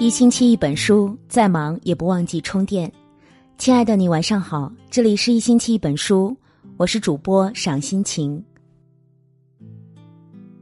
[0.00, 2.90] 一星期一本书，再忙也不忘记充电。
[3.58, 6.34] 亲爱的你，晚上好，这里是一星期一本书，
[6.78, 8.42] 我是主播赏心情。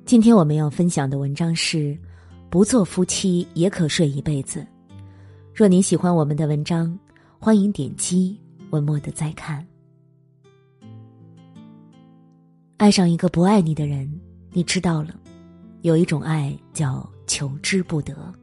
[0.05, 1.97] 今天我们要分享的文章是：
[2.51, 4.67] 不做夫妻也可睡一辈子。
[5.55, 6.99] 若您喜欢我们的文章，
[7.39, 8.37] 欢迎点击
[8.71, 9.65] 文末的再看。
[12.77, 14.13] 爱上一个不爱你的人，
[14.51, 15.15] 你知道了，
[15.83, 18.35] 有一种爱叫求之不得。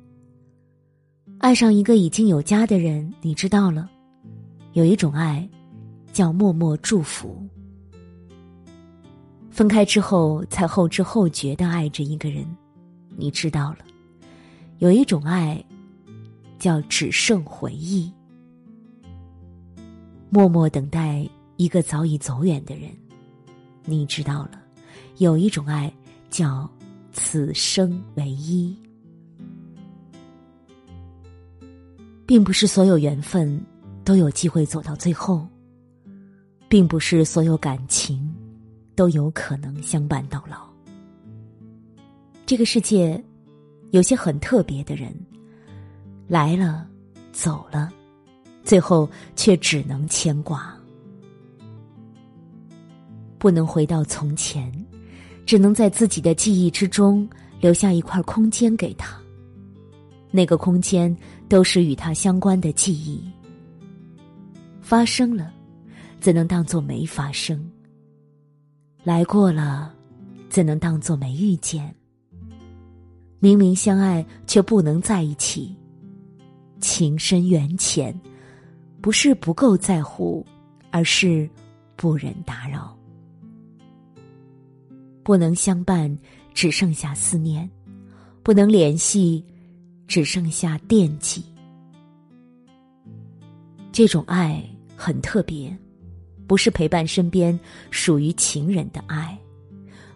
[1.46, 3.88] 爱上一个已经有家的人，你知道了，
[4.74, 5.48] 有一种爱，
[6.12, 7.40] 叫默默祝福。
[9.52, 12.44] 分开之后才后知后觉的爱着一个人，
[13.16, 13.78] 你知道了，
[14.80, 15.64] 有一种爱，
[16.58, 18.12] 叫只剩回忆。
[20.32, 22.90] 默默等待一个早已走远的人，
[23.86, 24.60] 你知道了，
[25.18, 25.94] 有一种爱，
[26.28, 26.68] 叫
[27.14, 28.76] 此生唯一。
[32.26, 33.64] 并不是所有缘分
[34.04, 35.48] 都有机会走到最后，
[36.68, 38.34] 并不是所有感情
[38.96, 40.68] 都有可能相伴到老。
[42.46, 43.24] 这个世界
[43.92, 45.14] 有些很特别的人，
[46.28, 46.88] 来了，
[47.32, 47.92] 走了，
[48.64, 50.76] 最后却只能牵挂，
[53.38, 54.72] 不能回到从前，
[55.46, 57.28] 只能在自己的记忆之中
[57.60, 59.20] 留下一块空间给他。
[60.36, 61.16] 那个空间
[61.48, 63.24] 都是与他相关的记忆。
[64.82, 65.54] 发生了，
[66.20, 67.58] 怎能当作没发生？
[69.02, 69.94] 来过了，
[70.50, 71.96] 怎能当作没遇见？
[73.40, 75.74] 明明相爱，却不能在一起。
[76.82, 78.14] 情深缘浅，
[79.02, 80.46] 不是不够在乎，
[80.92, 81.50] 而是
[81.96, 82.94] 不忍打扰。
[85.24, 86.16] 不能相伴，
[86.54, 87.68] 只剩下思念；
[88.44, 89.44] 不能联系。
[90.16, 91.44] 只剩下惦记，
[93.92, 94.64] 这种爱
[94.96, 95.78] 很特别，
[96.48, 97.60] 不是陪伴身边
[97.92, 99.38] 属于情人的爱，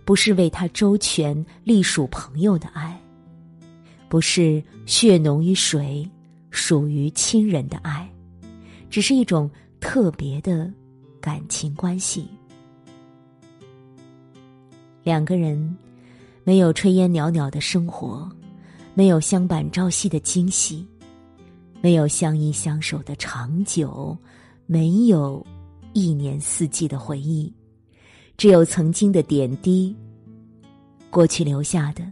[0.06, 2.98] 不是为他周全隶属朋友的爱，
[4.08, 6.10] 不是血浓于水
[6.50, 8.10] 属于亲人的爱，
[8.90, 10.72] 只是一种特别的
[11.20, 12.26] 感情关系。
[15.04, 15.78] 两个人
[16.46, 18.32] 没有炊烟袅袅的生活。
[19.00, 20.86] 没有相伴朝夕的惊喜，
[21.80, 24.18] 没有相依相守的长久，
[24.66, 25.42] 没有
[25.94, 27.50] 一年四季的回忆，
[28.36, 29.96] 只有曾经的点滴。
[31.10, 32.04] 过去留下的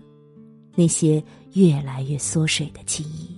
[0.75, 1.21] 那些
[1.55, 3.35] 越来越缩水的记忆，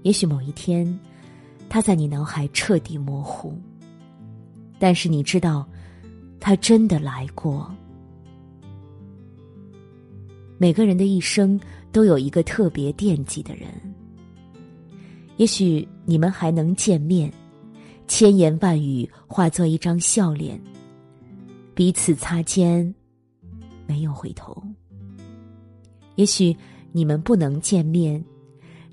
[0.00, 0.98] 也许某一天，
[1.68, 3.54] 他在你脑海彻底模糊，
[4.78, 5.68] 但是你知道，
[6.40, 7.70] 他真的来过。
[10.64, 11.60] 每个人的一生
[11.92, 13.68] 都有一个特别惦记的人，
[15.36, 17.30] 也许你们还能见面，
[18.08, 20.58] 千言万语化作一张笑脸，
[21.74, 22.94] 彼此擦肩，
[23.86, 24.56] 没有回头。
[26.14, 26.56] 也许
[26.92, 28.24] 你们不能见面，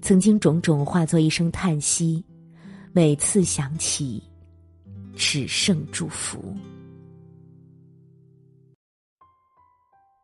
[0.02, 2.22] 曾经种种化作一声叹息，
[2.92, 4.22] 每次想起，
[5.16, 6.54] 只剩祝福。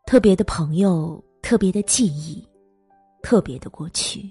[0.05, 1.23] 特别的朋友。
[1.47, 2.45] 特别的记忆，
[3.23, 4.29] 特别的过去，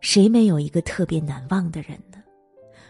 [0.00, 2.16] 谁没有一个特别难忘的人呢？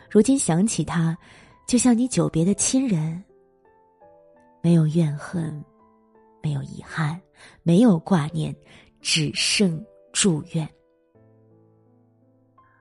[0.08, 1.18] 如今想起他，
[1.66, 3.20] 就像你久别的亲人，
[4.62, 5.64] 没有怨恨，
[6.40, 7.20] 没有遗憾，
[7.64, 8.54] 没有挂念，
[9.00, 10.68] 只剩祝愿。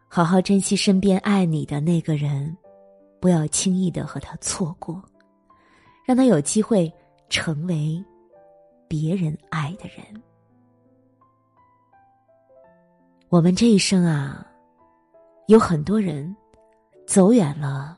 [0.08, 2.56] 好好珍惜身边爱你的那个人，
[3.20, 5.04] 不要轻易的和他错过，
[6.06, 6.94] 让他有机会
[7.28, 8.00] 成为。
[8.92, 10.22] 别人爱的人，
[13.30, 14.46] 我们这一生啊，
[15.48, 16.36] 有很多人
[17.08, 17.98] 走远了，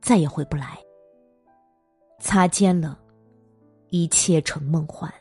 [0.00, 0.78] 再也回不来；
[2.20, 2.96] 擦肩了，
[3.88, 5.12] 一切成梦幻。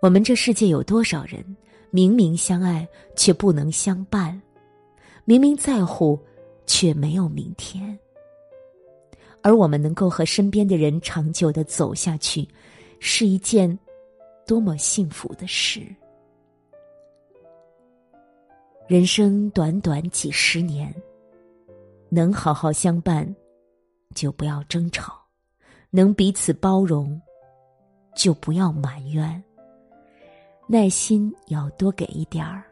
[0.00, 1.44] 我们这世界有多少人
[1.90, 4.40] 明明相爱却不能相伴，
[5.24, 6.16] 明明在乎
[6.64, 7.98] 却没有明天。
[9.42, 12.46] 而我们能够和身边的人长久的走下去，
[12.98, 13.78] 是一件
[14.46, 15.80] 多么幸福的事。
[18.86, 20.92] 人生短短几十年，
[22.08, 23.34] 能好好相伴，
[24.14, 25.12] 就不要争吵；
[25.90, 27.20] 能彼此包容，
[28.16, 29.42] 就不要埋怨。
[30.66, 32.64] 耐心要多给一点儿，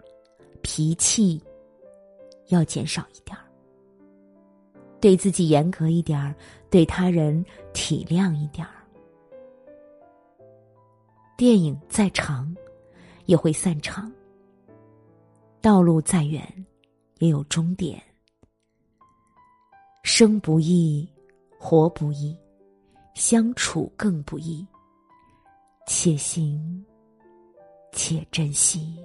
[0.61, 1.41] 脾气
[2.49, 3.45] 要减少一点儿。
[5.01, 6.35] 对自己严格一点儿，
[6.71, 8.73] 对他人体谅一点儿。
[11.37, 12.55] 电影再长，
[13.27, 14.11] 也会散场；
[15.61, 16.43] 道路再远，
[17.19, 18.03] 也有终点。
[20.03, 21.09] 生不易，
[21.59, 22.37] 活不易，
[23.15, 24.67] 相处更不易。
[25.87, 26.85] 且行，
[27.93, 28.97] 且珍惜。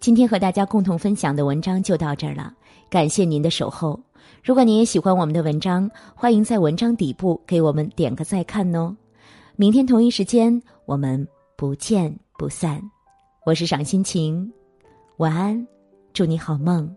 [0.00, 2.50] 今天和大家共同分享的文章就到这儿了，
[2.88, 4.00] 感谢您的守候。
[4.42, 8.96] 如果您也喜欢我们的文章，欢迎在文章底部给我们点个再看哦。
[9.56, 12.80] 明天同一时间，我们不见不散。
[13.44, 14.50] 我是赏心情，
[15.18, 15.66] 晚安，
[16.14, 16.96] 祝你好梦。